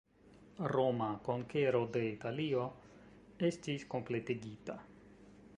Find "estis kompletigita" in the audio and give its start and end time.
3.53-4.83